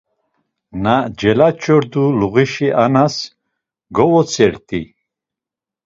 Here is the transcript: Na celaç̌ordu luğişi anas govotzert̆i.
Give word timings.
Na 0.83 0.95
celaç̌ordu 1.17 2.03
luğişi 2.19 2.69
anas 2.83 3.15
govotzert̆i. 3.95 4.81